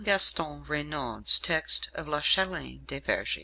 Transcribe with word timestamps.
Gaston 0.03 0.65
Raynaud's 0.65 1.37
text 1.37 1.91
of 1.93 2.07
La 2.07 2.21
Chatelaine 2.21 2.85
de 2.87 2.97
Vergi. 3.01 3.39